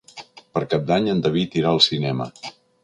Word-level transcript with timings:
Per 0.57 0.63
Cap 0.71 0.87
d'Any 0.93 1.11
en 1.13 1.23
David 1.27 1.61
irà 1.63 1.77
al 1.77 1.85
cinema. 1.91 2.31